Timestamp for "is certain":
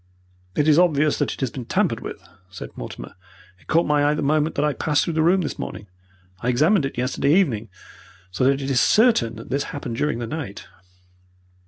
8.71-9.35